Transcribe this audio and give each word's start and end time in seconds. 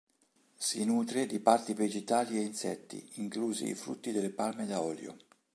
Si 0.55 0.83
nutre 0.83 1.27
di 1.27 1.39
parti 1.39 1.75
vegetali 1.75 2.37
e 2.37 2.41
insetti, 2.41 3.07
inclusi 3.17 3.67
i 3.67 3.75
frutti 3.75 4.11
delle 4.11 4.31
palme 4.31 4.65
da 4.65 4.81
olio. 4.81 5.15